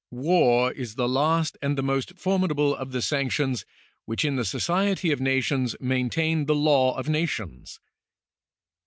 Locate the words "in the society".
4.25-5.11